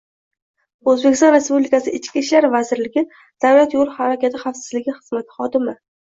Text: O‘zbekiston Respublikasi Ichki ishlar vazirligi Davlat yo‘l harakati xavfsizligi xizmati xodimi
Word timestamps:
O‘zbekiston 0.91 1.31
Respublikasi 1.33 1.91
Ichki 1.97 2.15
ishlar 2.21 2.47
vazirligi 2.55 3.03
Davlat 3.45 3.75
yo‘l 3.77 3.91
harakati 3.97 4.41
xavfsizligi 4.45 4.95
xizmati 4.97 5.37
xodimi 5.37 5.77